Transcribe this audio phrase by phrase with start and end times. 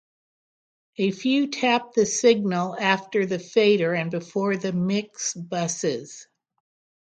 [0.97, 6.25] A few tap the signal after the fader and before the mix buses.